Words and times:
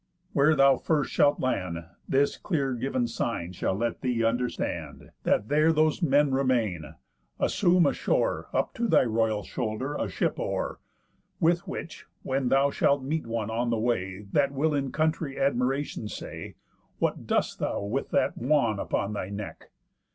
Where 0.33 0.55
thou 0.55 0.77
first 0.77 1.11
shalt 1.11 1.39
land, 1.39 1.85
This 2.09 2.35
clear 2.35 2.73
giv'n 2.73 3.07
sign 3.07 3.51
shall 3.51 3.75
let 3.75 4.01
thee 4.01 4.23
understand, 4.25 5.11
That 5.25 5.47
there 5.47 5.71
those 5.71 6.01
men 6.01 6.31
remain: 6.33 6.95
Assume 7.39 7.85
ashore 7.85 8.47
Up 8.51 8.73
to 8.73 8.87
thy 8.87 9.03
royal 9.03 9.43
shoulder 9.43 9.93
a 9.93 10.09
ship 10.09 10.39
oar, 10.39 10.79
With 11.39 11.67
which, 11.67 12.07
when 12.23 12.49
thou 12.49 12.71
shalt 12.71 13.03
meet 13.03 13.27
one 13.27 13.51
on 13.51 13.69
the 13.69 13.77
way 13.77 14.25
That 14.31 14.51
will 14.51 14.73
in 14.73 14.91
country 14.91 15.39
admiration 15.39 16.07
say 16.07 16.55
What 16.97 17.27
dost 17.27 17.59
thou 17.59 17.83
with 17.83 18.09
that 18.09 18.35
wan 18.35 18.79
upon 18.79 19.13
thy 19.13 19.29
neck? 19.29 19.69